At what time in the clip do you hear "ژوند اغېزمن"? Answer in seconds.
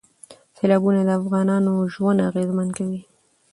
1.93-2.67